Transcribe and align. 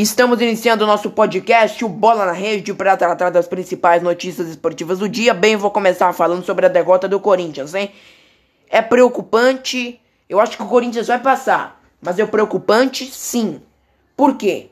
Estamos 0.00 0.40
iniciando 0.40 0.84
o 0.84 0.86
nosso 0.86 1.10
podcast, 1.10 1.84
o 1.84 1.88
Bola 1.88 2.24
na 2.24 2.30
Rede, 2.30 2.72
para 2.72 2.96
tratar 2.96 3.30
das 3.30 3.48
principais 3.48 4.00
notícias 4.00 4.46
esportivas 4.46 5.00
do 5.00 5.08
dia. 5.08 5.34
Bem, 5.34 5.56
vou 5.56 5.72
começar 5.72 6.12
falando 6.12 6.44
sobre 6.44 6.66
a 6.66 6.68
derrota 6.68 7.08
do 7.08 7.18
Corinthians, 7.18 7.74
hein? 7.74 7.90
É 8.70 8.80
preocupante, 8.80 10.00
eu 10.28 10.38
acho 10.38 10.56
que 10.56 10.62
o 10.62 10.68
Corinthians 10.68 11.08
vai 11.08 11.18
passar, 11.18 11.82
mas 12.00 12.16
é 12.16 12.24
preocupante 12.24 13.06
sim. 13.06 13.60
Por 14.16 14.36
quê? 14.36 14.70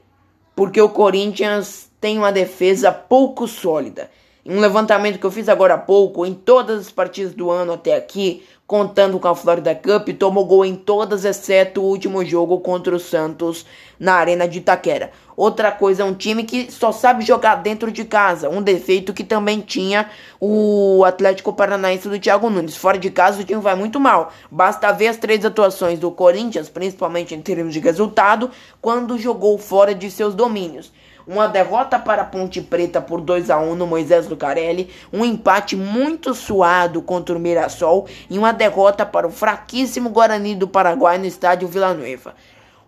Porque 0.55 0.81
o 0.81 0.89
Corinthians 0.89 1.91
tem 2.01 2.17
uma 2.19 2.31
defesa 2.31 2.93
pouco 2.93 3.49
sólida. 3.49 4.09
Um 4.49 4.61
levantamento 4.61 5.19
que 5.19 5.27
eu 5.27 5.31
fiz 5.33 5.49
agora 5.49 5.75
há 5.75 5.79
pouco, 5.79 6.25
em 6.25 6.33
todas 6.33 6.83
as 6.83 6.93
partidas 6.93 7.35
do 7.35 7.51
ano 7.51 7.73
até 7.73 7.97
aqui, 7.97 8.45
contando 8.65 9.19
com 9.19 9.27
a 9.27 9.35
Florida 9.35 9.75
Cup, 9.75 10.09
tomou 10.17 10.45
gol 10.45 10.65
em 10.65 10.77
todas, 10.77 11.25
exceto 11.25 11.81
o 11.81 11.85
último 11.85 12.25
jogo 12.25 12.61
contra 12.61 12.95
o 12.95 13.01
Santos 13.01 13.67
na 13.99 14.15
Arena 14.15 14.47
de 14.47 14.59
Itaquera. 14.59 15.11
Outra 15.37 15.73
coisa, 15.73 16.05
é 16.05 16.07
um 16.07 16.15
time 16.15 16.45
que 16.45 16.71
só 16.71 16.93
sabe 16.93 17.25
jogar 17.25 17.57
dentro 17.57 17.91
de 17.91 18.05
casa, 18.05 18.49
um 18.49 18.63
defeito 18.63 19.13
que 19.13 19.25
também 19.25 19.61
tinha 19.61 20.09
o 20.41 21.03
Atlético 21.05 21.53
Paranaense 21.53 22.09
do 22.09 22.19
Thiago 22.19 22.49
Nunes. 22.49 22.77
Fora 22.77 22.99
de 22.99 23.11
casa, 23.11 23.41
o 23.41 23.45
time 23.45 23.61
vai 23.61 23.75
muito 23.75 23.99
mal. 23.99 24.33
Basta 24.49 24.93
ver 24.93 25.09
as 25.09 25.17
três 25.17 25.45
atuações 25.45 25.99
do 25.99 26.13
Corinthians, 26.13 26.69
principalmente 26.69 27.35
em 27.35 27.43
termos 27.43 27.75
de 27.75 27.81
resultado, 27.81 28.49
quando 28.81 29.19
jogou 29.19 29.59
fora 29.59 29.93
de 29.93 30.09
seus 30.09 30.37
domínios 30.37 30.93
uma 31.27 31.49
derrota 31.49 31.99
para 31.99 32.23
a 32.23 32.25
Ponte 32.25 32.61
Preta 32.61 33.01
por 33.01 33.21
2 33.21 33.51
a 33.51 33.59
1 33.59 33.75
no 33.75 33.87
Moisés 33.87 34.29
Lucarelli, 34.29 34.91
um 35.13 35.25
empate 35.25 35.75
muito 35.75 36.33
suado 36.35 37.03
contra 37.03 37.37
o 37.37 37.41
Mirassol 37.41 38.07
e 38.31 38.39
uma 38.39 38.53
derrota 38.53 39.05
para 39.05 39.27
o 39.27 39.33
fraquíssimo 39.33 40.11
Guarani 40.11 40.55
do 40.55 40.69
Paraguai 40.69 41.19
no 41.19 41.27
estádio 41.27 41.67
Vila 41.67 41.93
Nova. 41.93 42.35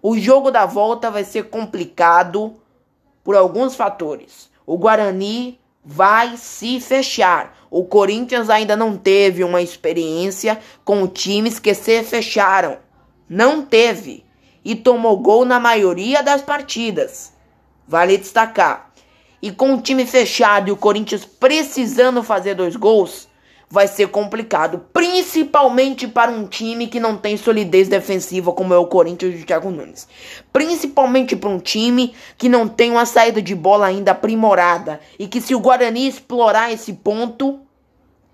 O 0.01 0.17
jogo 0.17 0.51
da 0.51 0.65
volta 0.65 1.11
vai 1.11 1.25
ser 1.25 1.51
complicado 1.51 2.55
por 3.25 3.35
alguns 3.35 3.75
fatores. 3.75 4.49
O 4.65 4.79
Guarani 4.79 5.59
vai 5.85 6.37
se 6.37 6.79
fechar. 6.81 7.57
O 7.71 7.85
Corinthians 7.85 8.49
ainda 8.49 8.77
não 8.77 8.97
teve 8.97 9.43
uma 9.43 9.61
experiência 9.61 10.59
com 10.85 11.07
times 11.09 11.59
que 11.59 11.75
se 11.75 12.05
fecharam. 12.05 12.77
Não 13.29 13.63
teve. 13.63 14.25
E 14.65 14.77
tomou 14.77 15.17
gol 15.19 15.45
na 15.45 15.59
maioria 15.59 16.23
das 16.23 16.43
partidas. 16.43 17.33
Vale 17.89 18.19
destacar. 18.19 18.93
E 19.41 19.51
com 19.51 19.75
o 19.75 19.81
time 19.81 20.05
fechado 20.05 20.69
e 20.69 20.73
o 20.73 20.77
Corinthians 20.77 21.25
precisando 21.25 22.23
fazer 22.23 22.55
dois 22.55 22.77
gols, 22.77 23.27
vai 23.71 23.87
ser 23.87 24.09
complicado, 24.09 24.85
principalmente 24.93 26.07
para 26.07 26.31
um 26.31 26.47
time 26.47 26.87
que 26.87 27.01
não 27.01 27.17
tem 27.17 27.37
solidez 27.37 27.89
defensiva 27.89 28.53
como 28.53 28.75
é 28.75 28.79
o 28.79 28.87
Corinthians 28.87 29.39
de 29.39 29.45
Thiago 29.45 29.71
Nunes. 29.71 30.07
Principalmente 30.53 31.35
para 31.35 31.49
um 31.49 31.59
time 31.59 32.15
que 32.37 32.49
não 32.49 32.69
tem 32.69 32.91
uma 32.91 33.07
saída 33.07 33.41
de 33.41 33.55
bola 33.55 33.87
ainda 33.87 34.13
aprimorada 34.13 35.01
e 35.19 35.27
que 35.27 35.41
se 35.41 35.55
o 35.55 35.61
Guarani 35.61 36.09
explorar 36.09 36.73
esse 36.73 36.93
ponto, 36.93 37.61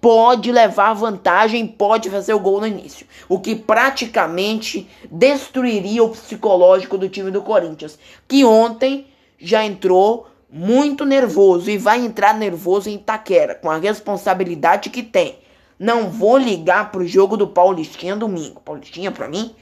pode 0.01 0.53
levar 0.53 0.95
vantagem, 0.95 1.67
pode 1.67 2.11
fazer 2.11 2.35
o 2.35 2.39
gol 2.39 2.61
no 2.61 2.67
início, 2.67 3.07
o 3.29 3.41
que 3.41 3.55
praticamente 3.55 4.87
destruiria 5.11 6.05
o 6.05 6.11
psicológico 6.11 6.99
do 6.99 7.09
time 7.09 7.31
do 7.31 7.41
Corinthians, 7.41 7.99
que 8.29 8.45
ontem 8.45 9.07
já 9.47 9.65
entrou 9.65 10.29
muito 10.51 11.05
nervoso 11.05 11.71
e 11.71 11.77
vai 11.77 11.99
entrar 11.99 12.35
nervoso 12.35 12.89
em 12.89 12.95
Itaquera, 12.95 13.55
com 13.55 13.71
a 13.71 13.77
responsabilidade 13.77 14.91
que 14.91 15.03
tem. 15.03 15.39
Não 15.79 16.09
vou 16.09 16.39
ligar 16.39 16.93
pro 16.93 17.07
jogo 17.07 17.37
do 17.37 17.49
Paulistinha 17.49 18.15
domingo. 18.15 18.61
Paulistinha 18.61 19.11
pra 19.11 19.29
mim, 19.29 19.55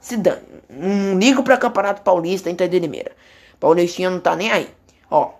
se 0.00 0.16
dane. 0.16 0.40
Não 0.68 1.18
ligo 1.18 1.42
pra 1.42 1.56
Campeonato 1.56 2.02
Paulista 2.02 2.50
em 2.50 2.54
Limeira. 2.54 3.12
Paulistinha 3.60 4.10
não 4.10 4.20
tá 4.20 4.34
nem 4.34 4.50
aí. 4.50 4.68
Ó. 5.10 5.32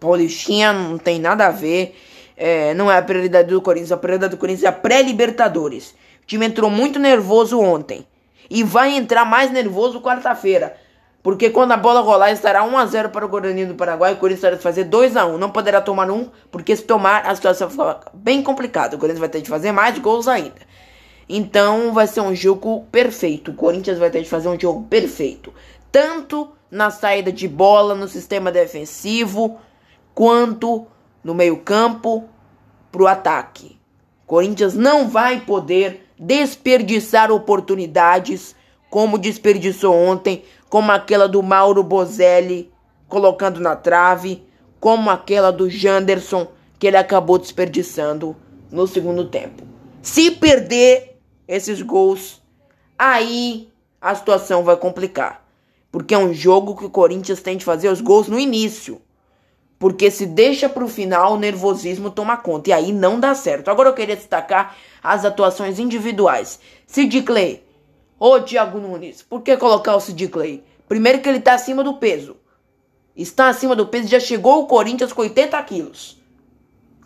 Paulistinha 0.00 0.72
não 0.72 0.98
tem 0.98 1.20
nada 1.20 1.46
a 1.46 1.50
ver. 1.50 1.98
É, 2.36 2.74
não 2.74 2.90
é 2.90 2.98
a 2.98 3.02
prioridade 3.02 3.48
do 3.48 3.60
Corinthians. 3.60 3.92
A 3.92 3.96
prioridade 3.96 4.34
do 4.34 4.38
Corinthians 4.38 4.64
é 4.64 4.68
a 4.68 4.72
pré-Libertadores. 4.72 5.90
O 6.22 6.26
time 6.26 6.46
entrou 6.46 6.70
muito 6.70 6.98
nervoso 6.98 7.60
ontem. 7.60 8.06
E 8.48 8.62
vai 8.62 8.96
entrar 8.96 9.24
mais 9.24 9.50
nervoso 9.50 10.00
quarta-feira. 10.00 10.76
Porque 11.24 11.48
quando 11.48 11.72
a 11.72 11.78
bola 11.78 12.02
rolar 12.02 12.32
estará 12.32 12.62
1 12.62 12.76
a 12.76 12.84
0 12.84 13.08
para 13.08 13.24
o 13.24 13.28
Guarani 13.30 13.64
do 13.64 13.74
Paraguai, 13.74 14.12
o 14.12 14.16
Corinthians 14.18 14.52
vai 14.52 14.60
fazer 14.60 14.84
2 14.84 15.16
a 15.16 15.24
1. 15.24 15.38
Não 15.38 15.48
poderá 15.48 15.80
tomar 15.80 16.10
um, 16.10 16.28
porque 16.50 16.76
se 16.76 16.82
tomar 16.82 17.26
a 17.26 17.34
situação 17.34 17.70
fica 17.70 17.98
bem 18.12 18.42
complicada. 18.42 18.94
O 18.94 18.98
Corinthians 18.98 19.20
vai 19.20 19.30
ter 19.30 19.40
de 19.40 19.48
fazer 19.48 19.72
mais 19.72 19.98
gols 19.98 20.28
ainda. 20.28 20.60
Então 21.26 21.94
vai 21.94 22.06
ser 22.06 22.20
um 22.20 22.34
jogo 22.34 22.86
perfeito. 22.92 23.52
O 23.52 23.54
Corinthians 23.54 23.98
vai 23.98 24.10
ter 24.10 24.20
de 24.20 24.28
fazer 24.28 24.50
um 24.50 24.60
jogo 24.60 24.82
perfeito, 24.82 25.50
tanto 25.90 26.52
na 26.70 26.90
saída 26.90 27.32
de 27.32 27.48
bola, 27.48 27.94
no 27.94 28.06
sistema 28.06 28.52
defensivo, 28.52 29.58
quanto 30.14 30.86
no 31.22 31.34
meio-campo 31.34 32.28
para 32.92 33.02
o 33.02 33.06
ataque. 33.06 33.78
O 34.24 34.26
Corinthians 34.26 34.74
não 34.74 35.08
vai 35.08 35.40
poder 35.40 36.06
desperdiçar 36.18 37.32
oportunidades 37.32 38.54
como 38.94 39.18
desperdiçou 39.18 39.92
ontem, 39.92 40.44
como 40.68 40.92
aquela 40.92 41.26
do 41.26 41.42
Mauro 41.42 41.82
Bozelli 41.82 42.70
colocando 43.08 43.58
na 43.58 43.74
trave, 43.74 44.46
como 44.78 45.10
aquela 45.10 45.50
do 45.50 45.68
Janderson 45.68 46.46
que 46.78 46.86
ele 46.86 46.96
acabou 46.96 47.36
desperdiçando 47.36 48.36
no 48.70 48.86
segundo 48.86 49.24
tempo. 49.24 49.64
Se 50.00 50.30
perder 50.30 51.18
esses 51.48 51.82
gols, 51.82 52.40
aí 52.96 53.68
a 54.00 54.14
situação 54.14 54.62
vai 54.62 54.76
complicar. 54.76 55.44
Porque 55.90 56.14
é 56.14 56.18
um 56.18 56.32
jogo 56.32 56.76
que 56.76 56.84
o 56.84 56.90
Corinthians 56.90 57.42
tem 57.42 57.56
de 57.56 57.64
fazer 57.64 57.88
os 57.88 58.00
gols 58.00 58.28
no 58.28 58.38
início. 58.38 59.02
Porque 59.76 60.08
se 60.08 60.24
deixa 60.24 60.68
para 60.68 60.84
o 60.84 60.88
final, 60.88 61.34
o 61.34 61.38
nervosismo 61.38 62.12
toma 62.12 62.36
conta. 62.36 62.70
E 62.70 62.72
aí 62.72 62.92
não 62.92 63.18
dá 63.18 63.34
certo. 63.34 63.72
Agora 63.72 63.88
eu 63.88 63.94
queria 63.94 64.14
destacar 64.14 64.76
as 65.02 65.24
atuações 65.24 65.80
individuais. 65.80 66.60
Sid 66.86 67.22
Clay 67.22 67.64
Ô 68.18 68.40
Thiago 68.40 68.78
Nunes, 68.78 69.22
por 69.22 69.42
que 69.42 69.56
colocar 69.56 69.96
o 69.96 70.00
Sid 70.00 70.28
Clay? 70.28 70.62
Primeiro 70.86 71.20
que 71.20 71.28
ele 71.28 71.40
tá 71.40 71.54
acima 71.54 71.82
do 71.82 71.94
peso. 71.94 72.36
Está 73.16 73.48
acima 73.48 73.74
do 73.74 73.86
peso, 73.86 74.08
já 74.08 74.20
chegou 74.20 74.62
o 74.62 74.66
Corinthians 74.66 75.12
com 75.12 75.22
80 75.22 75.60
quilos. 75.64 76.22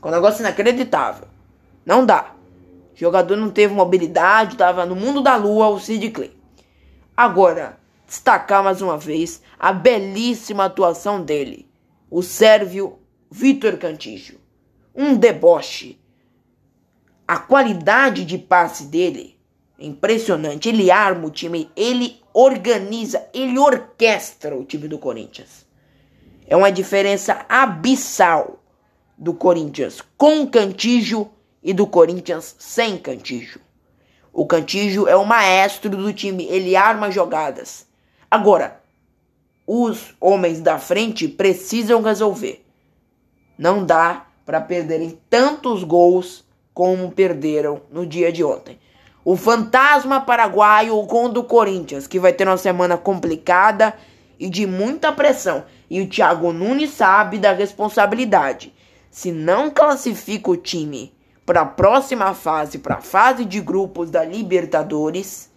Com 0.01 0.09
um 0.09 0.13
negócio 0.13 0.43
inacreditável. 0.43 1.27
Não 1.85 2.05
dá. 2.05 2.35
O 2.95 2.99
jogador 2.99 3.37
não 3.37 3.51
teve 3.51 3.73
mobilidade, 3.73 4.57
tava 4.57 4.85
no 4.85 4.95
mundo 4.95 5.23
da 5.23 5.37
lua 5.37 5.69
o 5.69 5.81
Sid 5.81 6.11
Clay. 6.11 6.37
Agora, 7.17 7.79
destacar 8.07 8.63
mais 8.63 8.83
uma 8.83 8.99
vez 8.99 9.43
a 9.59 9.73
belíssima 9.73 10.67
atuação 10.67 11.23
dele. 11.23 11.67
O 12.11 12.23
sérvio 12.23 12.99
Vitor 13.31 13.79
Cantillo. 13.79 14.39
Um 14.95 15.17
deboche. 15.17 15.99
A 17.27 17.39
qualidade 17.39 18.25
de 18.27 18.37
passe 18.37 18.85
dele 18.85 19.38
Impressionante. 19.79 20.69
Ele 20.69 20.91
arma 20.91 21.29
o 21.29 21.31
time, 21.31 21.71
ele 21.77 22.21
organiza, 22.35 23.25
ele 23.33 23.59
orquestra 23.59 24.57
o 24.57 24.65
time 24.65 24.89
do 24.89 24.99
Corinthians. 24.99 25.65
É 26.47 26.57
uma 26.57 26.73
diferença 26.73 27.47
abissal 27.49 28.59
do 29.17 29.33
Corinthians 29.33 30.03
com 30.17 30.47
Cantígio 30.47 31.31
e 31.63 31.73
do 31.73 31.87
Corinthians 31.87 32.57
sem 32.59 32.99
Cantígio. 32.99 33.61
O 34.33 34.47
Cantígio 34.47 35.07
é 35.07 35.15
o 35.15 35.25
maestro 35.25 35.91
do 35.91 36.13
time, 36.13 36.45
ele 36.47 36.75
arma 36.75 37.11
jogadas. 37.11 37.87
Agora, 38.31 38.81
os 39.67 40.15
homens 40.21 40.61
da 40.61 40.79
frente 40.79 41.29
precisam 41.29 42.03
resolver. 42.03 42.65
Não 43.57 43.85
dá 43.85 44.27
para 44.45 44.61
perderem 44.61 45.19
tantos 45.29 45.85
gols 45.85 46.45
como 46.73 47.11
perderam 47.11 47.83
no 47.91 48.07
dia 48.07 48.33
de 48.33 48.43
ontem 48.43 48.79
o 49.25 49.37
fantasma 49.37 50.21
paraguaio 50.21 50.97
o 50.97 51.45
Corinthians, 51.45 52.07
que 52.07 52.19
vai 52.19 52.33
ter 52.33 52.47
uma 52.47 52.57
semana 52.57 52.97
complicada 52.97 53.95
e 54.39 54.49
de 54.49 54.67
muita 54.67 55.13
pressão. 55.13 55.65
E 55.91 56.01
o 56.01 56.09
Thiago 56.09 56.53
Nunes 56.53 56.91
sabe 56.91 57.39
da 57.39 57.53
responsabilidade. 57.53 58.73
Se 59.11 59.33
não 59.33 59.71
classifica 59.71 60.51
o 60.51 60.57
time 60.57 61.13
para 61.45 61.63
a 61.63 61.67
próxima 61.67 62.35
fase, 62.35 62.79
para 62.79 62.97
a 62.97 63.01
fase 63.01 63.45
de 63.45 63.61
grupos 63.61 64.11
da 64.11 64.25
Libertadores, 64.25 65.51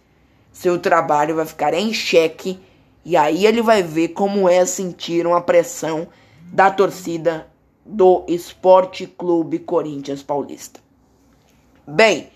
seu 0.52 0.78
trabalho 0.78 1.36
vai 1.36 1.46
ficar 1.46 1.74
em 1.74 1.92
xeque 1.92 2.60
e 3.04 3.16
aí 3.16 3.46
ele 3.46 3.62
vai 3.62 3.82
ver 3.82 4.08
como 4.08 4.48
é 4.48 4.64
sentir 4.64 5.26
uma 5.26 5.40
pressão 5.40 6.08
da 6.52 6.70
torcida 6.70 7.46
do 7.84 8.24
Esporte 8.28 9.06
Clube 9.06 9.58
Corinthians 9.58 10.22
Paulista. 10.22 10.80
Bem, 11.86 12.30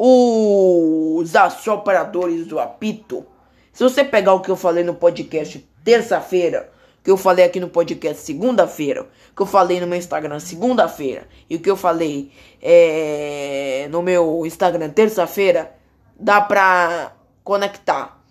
os 0.00 1.34
assopradores 1.34 2.46
do 2.46 2.60
apito. 2.60 3.26
Se 3.72 3.82
você 3.82 4.04
pegar 4.04 4.32
o 4.32 4.40
que 4.40 4.48
eu 4.48 4.54
falei 4.54 4.84
no 4.84 4.94
podcast 4.94 5.58
terça-feira, 5.82 6.70
que 7.02 7.10
eu 7.10 7.16
falei 7.16 7.44
aqui 7.44 7.58
no 7.58 7.68
podcast 7.68 8.22
segunda-feira, 8.22 9.08
que 9.34 9.42
eu 9.42 9.46
falei 9.46 9.80
no 9.80 9.88
meu 9.88 9.98
Instagram 9.98 10.38
segunda-feira 10.38 11.26
e 11.50 11.56
o 11.56 11.60
que 11.60 11.68
eu 11.68 11.76
falei 11.76 12.30
é, 12.62 13.88
no 13.90 14.00
meu 14.00 14.46
Instagram 14.46 14.90
terça-feira, 14.90 15.74
dá 16.18 16.40
pra 16.40 17.12
conectar. 17.42 18.22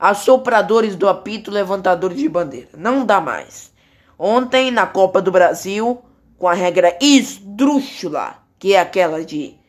assopradores 0.00 0.96
do 0.96 1.08
apito, 1.08 1.48
levantadores 1.48 2.18
de 2.18 2.28
bandeira. 2.28 2.70
Não 2.76 3.06
dá 3.06 3.20
mais. 3.20 3.72
Ontem, 4.18 4.72
na 4.72 4.86
Copa 4.86 5.22
do 5.22 5.30
Brasil, 5.30 6.02
com 6.36 6.48
a 6.48 6.54
regra 6.54 6.98
esdrúxula, 7.00 8.38
que 8.58 8.74
é 8.74 8.80
aquela 8.80 9.24
de 9.24 9.62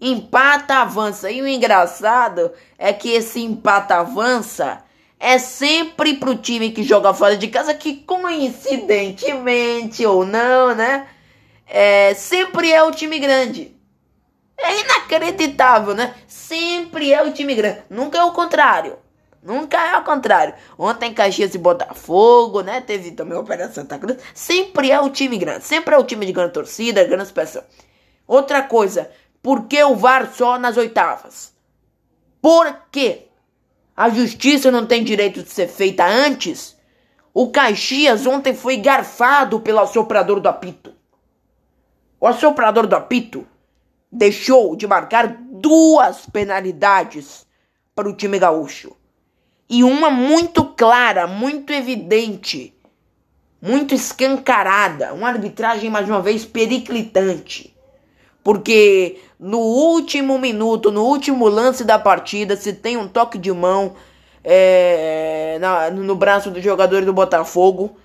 empata, 0.00 0.76
avança. 0.76 1.30
E 1.30 1.42
o 1.42 1.48
engraçado 1.48 2.52
é 2.78 2.92
que 2.92 3.10
esse 3.10 3.40
empata, 3.40 3.96
avança 3.96 4.84
é 5.20 5.38
sempre 5.38 6.14
pro 6.14 6.34
time 6.34 6.70
que 6.70 6.82
joga 6.82 7.12
fora 7.12 7.36
de 7.36 7.48
casa, 7.48 7.74
que 7.74 7.96
coincidentemente 7.96 10.04
ou 10.06 10.24
não, 10.24 10.74
né? 10.74 11.06
É, 11.66 12.14
sempre 12.14 12.72
é 12.72 12.82
o 12.82 12.90
time 12.90 13.18
grande. 13.18 13.76
É 14.56 14.80
inacreditável, 14.80 15.94
né? 15.94 16.14
Sempre 16.26 17.12
é 17.12 17.22
o 17.22 17.32
time 17.32 17.54
grande. 17.54 17.82
Nunca 17.90 18.18
é 18.18 18.24
o 18.24 18.32
contrário. 18.32 18.96
Nunca 19.42 19.78
é 19.78 19.96
o 19.96 20.04
contrário. 20.04 20.54
Ontem 20.78 21.14
Caxias 21.14 21.54
e 21.54 21.58
Botafogo, 21.58 22.62
né? 22.62 22.80
Teve 22.80 23.12
também 23.12 23.36
a 23.36 23.40
Operação 23.40 23.74
Santa 23.74 23.98
Cruz. 23.98 24.18
Sempre 24.34 24.90
é 24.90 25.00
o 25.00 25.10
time 25.10 25.38
grande. 25.38 25.64
Sempre 25.64 25.94
é 25.94 25.98
o 25.98 26.04
time 26.04 26.26
de 26.26 26.32
grande 26.32 26.52
torcida, 26.52 27.04
grande 27.04 27.24
expressão. 27.24 27.62
Outra 28.26 28.62
coisa. 28.62 29.10
Por 29.42 29.66
que 29.66 29.82
o 29.82 29.96
VAR 29.96 30.32
só 30.32 30.58
nas 30.58 30.76
oitavas? 30.76 31.54
Por 32.42 32.74
quê? 32.90 33.28
A 33.96 34.08
justiça 34.08 34.70
não 34.70 34.86
tem 34.86 35.02
direito 35.02 35.42
de 35.42 35.50
ser 35.50 35.68
feita 35.68 36.06
antes? 36.06 36.76
O 37.32 37.50
Caxias 37.50 38.26
ontem 38.26 38.54
foi 38.54 38.76
garfado 38.76 39.60
pelo 39.60 39.78
assoprador 39.80 40.40
do 40.40 40.48
apito. 40.48 40.92
O 42.18 42.26
assoprador 42.26 42.86
do 42.86 42.96
apito 42.96 43.46
deixou 44.10 44.76
de 44.76 44.86
marcar 44.86 45.38
duas 45.50 46.26
penalidades 46.26 47.46
para 47.94 48.08
o 48.08 48.16
time 48.16 48.38
gaúcho. 48.38 48.96
E 49.68 49.84
uma 49.84 50.10
muito 50.10 50.64
clara, 50.64 51.26
muito 51.26 51.72
evidente, 51.72 52.74
muito 53.62 53.94
escancarada. 53.94 55.14
Uma 55.14 55.28
arbitragem, 55.28 55.88
mais 55.88 56.08
uma 56.08 56.20
vez, 56.20 56.44
periclitante. 56.44 57.74
Porque 58.42 59.18
no 59.38 59.58
último 59.58 60.38
minuto, 60.38 60.90
no 60.90 61.04
último 61.04 61.48
lance 61.48 61.84
da 61.84 61.98
partida, 61.98 62.56
se 62.56 62.72
tem 62.72 62.96
um 62.96 63.08
toque 63.08 63.38
de 63.38 63.52
mão 63.52 63.94
é, 64.42 65.58
na, 65.60 65.90
no 65.90 66.14
braço 66.14 66.50
do 66.50 66.60
jogador 66.60 67.04
do 67.04 67.12
Botafogo, 67.12 67.96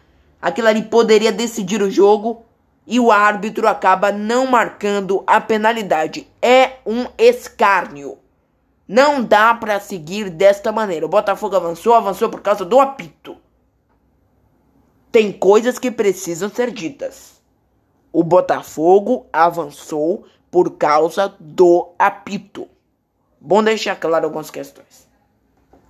aquilo 0.42 0.68
ali 0.68 0.84
poderia 0.84 1.32
decidir 1.32 1.82
o 1.82 1.90
jogo 1.90 2.44
e 2.86 3.00
o 3.00 3.12
árbitro 3.12 3.68
acaba 3.68 4.12
não 4.12 4.46
marcando 4.46 5.24
a 5.26 5.42
penalidade. 5.42 6.28
É 6.42 6.74
um 6.86 7.08
escárnio. 7.18 8.18
Não 8.88 9.24
dá 9.24 9.54
para 9.54 9.80
seguir 9.80 10.30
desta 10.30 10.72
maneira. 10.72 11.06
O 11.06 11.10
Botafogo 11.10 11.56
avançou, 11.56 11.96
avançou 11.96 12.30
por 12.30 12.42
causa 12.42 12.64
do 12.64 12.80
apito. 12.80 13.38
Tem 15.12 15.32
coisas 15.32 15.80
que 15.80 15.90
precisam 15.90 16.50
ser 16.50 16.72
ditas. 16.72 17.35
O 18.16 18.24
Botafogo 18.24 19.28
avançou 19.34 20.26
por 20.50 20.78
causa 20.78 21.36
do 21.38 21.90
apito. 22.00 22.66
Bom 23.42 23.62
deixar 23.62 23.98
claro 23.98 24.24
algumas 24.24 24.50
questões. 24.50 25.06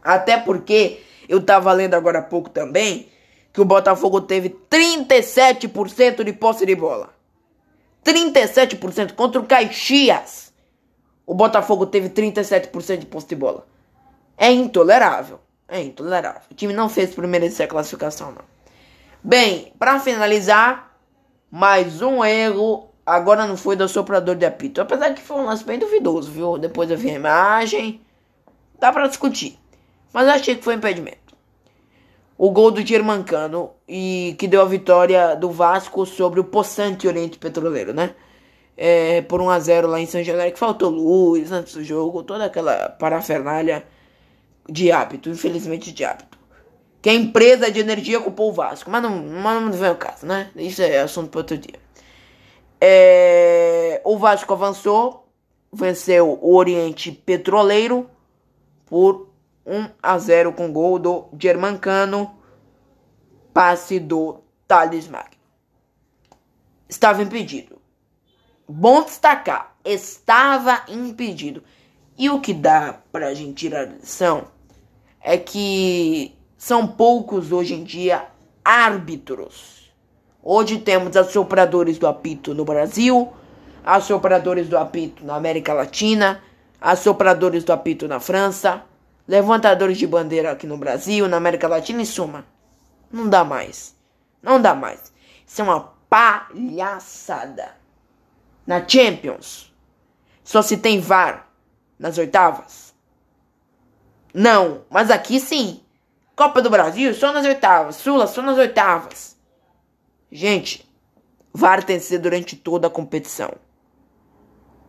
Até 0.02 0.36
porque 0.36 1.04
eu 1.30 1.46
tava 1.46 1.72
lendo 1.72 1.94
agora 1.94 2.18
há 2.18 2.24
pouco 2.24 2.50
também 2.50 3.10
que 3.54 3.62
o 3.62 3.66
Botafogo 3.66 4.22
teve 4.22 4.50
37% 4.50 6.24
de 6.24 6.34
posse 6.34 6.66
de 6.66 6.74
bola. 6.74 7.14
37% 8.04 9.14
contra 9.14 9.40
o 9.40 9.46
Caxias. 9.46 10.52
O 11.28 11.36
Botafogo 11.36 11.86
teve 11.86 12.10
37% 12.10 12.98
de 12.98 13.06
posse 13.06 13.28
de 13.28 13.36
bola. 13.36 13.68
É 14.36 14.52
intolerável. 14.52 15.40
É 15.68 15.80
intolerável. 15.80 16.42
O 16.50 16.56
time 16.56 16.74
não 16.74 16.90
fez 16.90 17.14
por 17.14 17.28
merecer 17.28 17.68
a 17.68 17.70
classificação, 17.70 18.32
não. 18.32 18.44
Bem, 19.24 19.72
para 19.78 20.00
finalizar, 20.00 20.95
mais 21.52 22.02
um 22.02 22.24
erro. 22.24 22.90
Agora 23.06 23.46
não 23.46 23.58
foi 23.58 23.76
do 23.76 23.88
soprador 23.88 24.36
de 24.36 24.46
apito. 24.46 24.82
Apesar 24.82 25.14
que 25.14 25.22
foi 25.22 25.38
um 25.38 25.46
lance 25.46 25.64
bem 25.64 25.80
duvidoso, 25.80 26.32
viu? 26.32 26.58
Depois 26.58 26.90
eu 26.90 26.98
vi 26.98 27.12
a 27.12 27.14
imagem. 27.14 28.02
Dá 28.80 28.92
para 28.92 29.08
discutir. 29.08 29.60
Mas 30.12 30.28
achei 30.28 30.56
que 30.56 30.64
foi 30.64 30.76
impedimento 30.76 31.26
o 32.38 32.52
gol 32.52 32.72
do 32.72 32.86
Germancano 32.86 33.72
e 33.88 34.36
que 34.38 34.48
deu 34.48 34.62
a 34.62 34.66
vitória 34.66 35.36
do 35.36 35.50
Vasco 35.50 36.06
sobre 36.06 36.40
o 36.40 36.44
Poçante 36.44 37.08
Oriente 37.08 37.38
Petroleiro, 37.38 37.94
né? 37.94 38.14
É, 38.78 39.22
por 39.22 39.42
1 39.42 39.50
a 39.50 39.60
0 39.60 39.88
lá 39.88 40.00
em 40.02 40.06
São 40.06 40.22
Januário, 40.22 40.52
que 40.52 40.60
faltou 40.60 40.90
luz 40.90 41.52
antes 41.52 41.74
do 41.74 41.84
jogo, 41.84 42.24
toda 42.24 42.46
aquela 42.46 42.90
parafernália 42.90 43.86
de 44.70 44.92
hábito, 44.92 45.30
infelizmente 45.30 45.94
de 45.94 46.04
hábito. 46.04 46.35
Que 47.06 47.12
a 47.12 47.14
empresa 47.14 47.70
de 47.70 47.80
energia 47.80 48.20
culpou 48.20 48.50
o 48.50 48.52
Vasco, 48.52 48.90
mas 48.90 49.00
não, 49.00 49.12
mas 49.12 49.62
não 49.62 49.72
vem 49.72 49.92
o 49.92 49.96
caso, 49.96 50.26
né? 50.26 50.50
Isso 50.56 50.82
é 50.82 51.02
assunto 51.02 51.30
para 51.30 51.42
outro 51.42 51.56
dia. 51.56 51.80
É, 52.82 54.02
o 54.04 54.18
Vasco 54.18 54.52
avançou, 54.52 55.30
venceu 55.72 56.40
o 56.42 56.56
Oriente 56.56 57.12
Petroleiro 57.12 58.10
por 58.88 59.30
1 59.68 59.88
a 60.02 60.18
0 60.18 60.54
com 60.54 60.74
gol 60.74 60.98
do 60.98 61.28
Germancano, 61.40 62.40
passe 63.54 64.00
do 64.00 64.40
Thales 64.68 65.08
Magno. 65.08 65.38
Estava 66.90 67.22
impedido. 67.22 67.80
Bom 68.68 69.04
destacar, 69.04 69.76
estava 69.86 70.84
impedido. 70.88 71.64
E 72.18 72.32
o 72.32 72.42
que 72.42 72.52
dá 72.52 73.00
pra 73.12 73.36
gente 73.36 73.54
tirar 73.54 73.82
a 73.82 73.92
lição 73.92 74.48
é 75.22 75.38
que 75.38 76.36
são 76.66 76.88
poucos 76.88 77.52
hoje 77.52 77.76
em 77.76 77.84
dia 77.84 78.26
árbitros. 78.64 79.94
Hoje 80.42 80.80
temos 80.80 81.16
assopradores 81.16 82.00
do 82.00 82.08
apito 82.08 82.56
no 82.56 82.66
Brasil, 82.66 83.32
assopradores 83.86 84.68
do 84.68 84.76
apito 84.76 85.24
na 85.24 85.36
América 85.36 85.76
Latina, 85.76 86.42
assopradores 86.82 87.64
do 87.64 87.72
apito 87.72 88.08
na 88.08 88.20
França, 88.20 88.82
levantadores 89.28 89.96
de 90.00 90.08
bandeira 90.08 90.54
aqui 90.54 90.66
no 90.66 90.76
Brasil, 90.76 91.28
na 91.28 91.38
América 91.38 91.68
Latina, 91.68 92.02
em 92.02 92.06
suma. 92.06 92.44
Não 93.12 93.30
dá 93.30 93.44
mais. 93.44 93.96
Não 94.42 94.60
dá 94.60 94.74
mais. 94.74 95.14
Isso 95.46 95.62
é 95.62 95.66
uma 95.66 95.94
palhaçada. 96.10 97.76
Na 98.66 98.84
Champions, 98.88 99.72
só 100.44 100.64
se 100.64 100.78
tem 100.78 101.00
VAR 101.00 101.48
nas 102.00 102.18
oitavas? 102.18 102.92
Não, 104.34 104.82
mas 104.90 105.12
aqui 105.12 105.40
sim. 105.40 105.85
Copa 106.36 106.62
do 106.62 106.70
Brasil 106.70 107.14
só 107.14 107.32
nas 107.32 107.46
oitavas. 107.46 107.96
Sula 107.96 108.28
só 108.28 108.42
nas 108.42 108.58
oitavas. 108.58 109.38
Gente, 110.32 110.86
VAR 111.54 111.84
tem 111.84 111.98
que 111.98 112.04
ser 112.04 112.18
durante 112.18 112.56
toda 112.56 112.88
a 112.88 112.90
competição. 112.90 113.54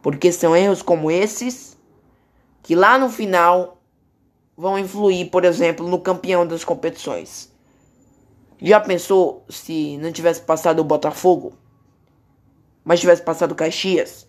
Porque 0.02 0.32
são 0.32 0.56
erros 0.56 0.82
como 0.82 1.10
esses 1.10 1.76
que 2.62 2.74
lá 2.74 2.98
no 2.98 3.08
final 3.08 3.80
vão 4.56 4.78
influir, 4.78 5.30
por 5.30 5.44
exemplo, 5.44 5.86
no 5.86 6.00
campeão 6.00 6.46
das 6.46 6.64
competições. 6.64 7.52
Já 8.60 8.80
pensou 8.80 9.44
se 9.48 9.96
não 9.98 10.10
tivesse 10.10 10.40
passado 10.40 10.80
o 10.80 10.84
Botafogo, 10.84 11.56
mas 12.82 13.00
tivesse 13.00 13.22
passado 13.22 13.52
o 13.52 13.54
Caxias? 13.54 14.26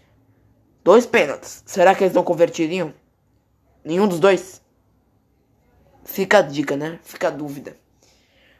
Dois 0.83 1.05
pênaltis. 1.05 1.63
Será 1.65 1.95
que 1.95 2.03
eles 2.03 2.13
não 2.13 2.23
convertiriam? 2.23 2.93
Nenhum 3.83 4.07
dos 4.07 4.19
dois? 4.19 4.61
Fica 6.07 6.39
a 6.39 6.41
dica, 6.41 6.75
né? 6.77 6.99
Fica 7.03 7.27
a 7.27 7.29
dúvida. 7.29 7.75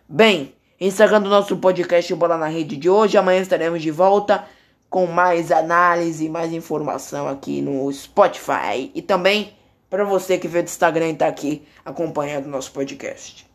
Bem, 0.08 0.54
encerrando 0.80 1.28
o 1.28 1.30
nosso 1.30 1.56
podcast 1.58 2.14
Bola 2.14 2.38
na 2.38 2.48
Rede 2.48 2.76
de 2.76 2.90
hoje. 2.90 3.18
Amanhã 3.18 3.42
estaremos 3.42 3.82
de 3.82 3.90
volta 3.90 4.46
com 4.90 5.08
mais 5.08 5.50
análise, 5.50 6.30
mais 6.30 6.52
informação 6.52 7.28
aqui 7.28 7.62
no 7.62 7.92
Spotify. 7.92 8.92
E 8.94 9.02
também 9.02 9.56
para 9.90 10.04
você 10.04 10.38
que 10.38 10.48
veio 10.48 10.66
do 10.66 10.68
Instagram 10.68 11.10
e 11.10 11.16
tá 11.16 11.28
aqui 11.28 11.66
acompanhando 11.86 12.48
nosso 12.48 12.72
podcast. 12.74 13.47